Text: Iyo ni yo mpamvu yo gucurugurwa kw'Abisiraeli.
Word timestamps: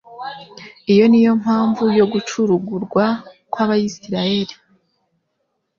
Iyo 0.93 1.05
ni 1.11 1.19
yo 1.25 1.31
mpamvu 1.41 1.83
yo 1.99 2.05
gucurugurwa 2.13 3.05
kw'Abisiraeli. 3.51 4.55